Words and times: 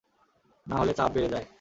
না 0.67 0.75
হলে 0.77 0.93
তাপ 0.93 1.09
বেড়ে 1.11 1.29
যায়। 1.29 1.45